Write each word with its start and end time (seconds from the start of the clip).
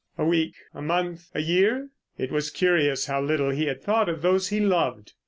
A 0.17 0.25
week, 0.25 0.55
a 0.73 0.81
month, 0.81 1.27
a 1.35 1.41
year?—— 1.41 1.89
It 2.17 2.31
was 2.31 2.49
curious 2.49 3.05
how 3.05 3.21
little 3.21 3.51
he 3.51 3.65
had 3.67 3.83
thought 3.83 4.09
of 4.09 4.23
those 4.23 4.47
he 4.49 4.59
loved. 4.59 5.13